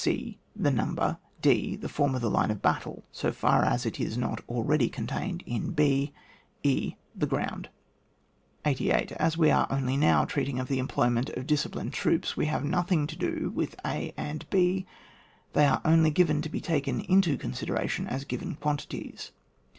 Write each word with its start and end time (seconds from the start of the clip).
e. 0.07 0.35
The 0.55 0.71
number. 0.71 1.19
d. 1.43 1.75
The 1.75 1.87
form 1.87 2.15
of 2.15 2.21
the 2.23 2.29
line 2.31 2.49
of 2.49 2.59
battle 2.59 3.03
so 3.11 3.31
far 3.31 3.63
as 3.63 3.85
it 3.85 3.99
is 3.99 4.17
not 4.17 4.41
already 4.49 4.89
contained 4.89 5.43
in 5.45 5.73
b. 5.73 6.11
e. 6.63 6.95
The 7.15 7.27
ground. 7.27 7.69
88. 8.65 9.11
As 9.11 9.37
we 9.37 9.51
are 9.51 9.67
only 9.69 9.97
now 9.97 10.25
treating 10.25 10.57
of 10.59 10.69
the 10.69 10.79
employment 10.79 11.29
of 11.29 11.45
disciplined 11.45 11.93
troops, 11.93 12.35
we 12.35 12.47
have 12.47 12.63
nothing 12.63 13.05
to 13.05 13.15
do 13.15 13.51
with 13.53 13.75
a 13.85 14.11
and 14.17 14.49
b, 14.49 14.87
they 15.53 15.65
are 15.67 15.81
only 15.85 16.11
to 16.11 16.49
be 16.49 16.59
taken 16.61 17.01
into 17.01 17.37
consideration 17.37 18.07
as 18.07 18.23
given 18.25 18.55
quantities. 18.55 19.31